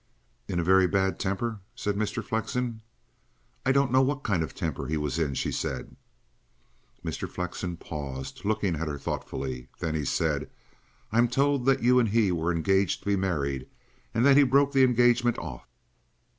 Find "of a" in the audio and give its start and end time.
4.41-4.53